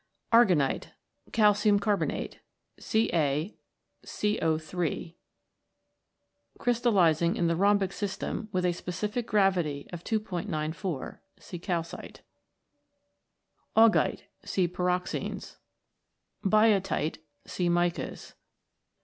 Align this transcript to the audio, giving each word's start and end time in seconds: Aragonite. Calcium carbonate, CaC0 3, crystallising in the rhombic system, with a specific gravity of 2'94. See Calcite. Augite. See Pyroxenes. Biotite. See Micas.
Aragonite. 0.33 0.93
Calcium 1.31 1.77
carbonate, 1.77 2.39
CaC0 2.79 3.53
3, 4.63 5.17
crystallising 6.57 7.35
in 7.35 7.45
the 7.45 7.55
rhombic 7.55 7.93
system, 7.93 8.49
with 8.51 8.65
a 8.65 8.71
specific 8.71 9.27
gravity 9.27 9.87
of 9.93 10.03
2'94. 10.03 11.19
See 11.39 11.59
Calcite. 11.59 12.21
Augite. 13.77 14.23
See 14.43 14.67
Pyroxenes. 14.67 15.57
Biotite. 16.43 17.19
See 17.45 17.69
Micas. 17.69 18.33